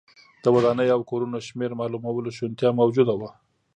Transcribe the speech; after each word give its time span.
د 0.43 0.45
ودانیو 0.55 0.93
او 0.95 1.01
کورونو 1.09 1.37
شمېر 1.47 1.71
معلومولو 1.79 2.29
شونتیا 2.37 2.69
موجوده 2.79 3.13
وه 3.19 3.29